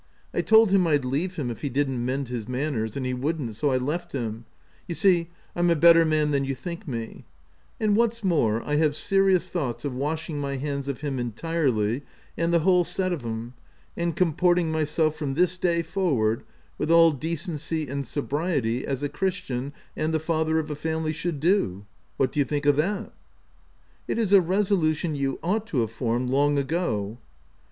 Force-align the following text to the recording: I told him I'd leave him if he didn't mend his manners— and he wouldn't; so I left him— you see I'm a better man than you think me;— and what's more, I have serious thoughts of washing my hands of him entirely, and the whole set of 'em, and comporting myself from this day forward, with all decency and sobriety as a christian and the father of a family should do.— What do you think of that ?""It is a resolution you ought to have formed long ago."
I 0.33 0.41
told 0.41 0.71
him 0.71 0.87
I'd 0.87 1.05
leave 1.05 1.35
him 1.35 1.51
if 1.51 1.61
he 1.61 1.69
didn't 1.69 2.03
mend 2.03 2.29
his 2.29 2.47
manners— 2.49 2.97
and 2.97 3.05
he 3.05 3.13
wouldn't; 3.13 3.55
so 3.55 3.69
I 3.69 3.77
left 3.77 4.13
him— 4.13 4.45
you 4.87 4.95
see 4.95 5.29
I'm 5.55 5.69
a 5.69 5.75
better 5.75 6.05
man 6.05 6.31
than 6.31 6.43
you 6.43 6.55
think 6.55 6.87
me;— 6.87 7.25
and 7.79 7.95
what's 7.95 8.23
more, 8.23 8.63
I 8.67 8.77
have 8.77 8.95
serious 8.95 9.47
thoughts 9.49 9.85
of 9.85 9.93
washing 9.93 10.41
my 10.41 10.55
hands 10.57 10.87
of 10.87 11.01
him 11.01 11.19
entirely, 11.19 12.01
and 12.35 12.51
the 12.51 12.61
whole 12.61 12.83
set 12.83 13.13
of 13.13 13.23
'em, 13.23 13.53
and 13.95 14.15
comporting 14.15 14.71
myself 14.71 15.15
from 15.17 15.35
this 15.35 15.59
day 15.59 15.83
forward, 15.83 16.41
with 16.79 16.89
all 16.89 17.11
decency 17.11 17.87
and 17.87 18.07
sobriety 18.07 18.87
as 18.87 19.03
a 19.03 19.07
christian 19.07 19.71
and 19.95 20.15
the 20.15 20.19
father 20.19 20.57
of 20.57 20.71
a 20.71 20.75
family 20.75 21.13
should 21.13 21.39
do.— 21.39 21.85
What 22.17 22.31
do 22.31 22.39
you 22.39 22.45
think 22.45 22.65
of 22.65 22.75
that 22.77 23.13
?""It 24.07 24.17
is 24.17 24.33
a 24.33 24.41
resolution 24.41 25.13
you 25.13 25.37
ought 25.43 25.67
to 25.67 25.81
have 25.81 25.91
formed 25.91 26.31
long 26.31 26.57
ago." 26.57 27.19